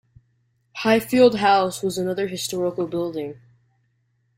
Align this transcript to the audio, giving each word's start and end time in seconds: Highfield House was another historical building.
Highfield 0.77 1.37
House 1.37 1.83
was 1.83 1.99
another 1.99 2.27
historical 2.27 2.87
building. 2.87 3.39